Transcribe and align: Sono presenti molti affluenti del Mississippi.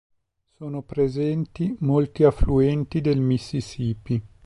Sono 0.55 0.81
presenti 0.81 1.75
molti 1.81 2.23
affluenti 2.23 3.01
del 3.01 3.19
Mississippi. 3.21 4.19